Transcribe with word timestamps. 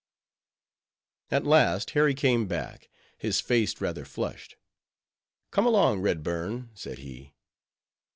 _At 1.35 1.45
last 1.45 1.91
Harry 1.91 2.15
came 2.15 2.47
back, 2.47 2.89
his 3.19 3.39
face 3.39 3.79
rather 3.79 4.03
flushed. 4.03 4.55
"Come 5.51 5.67
along, 5.67 5.99
Redburn," 5.99 6.71
said 6.73 6.97
he. 6.97 7.35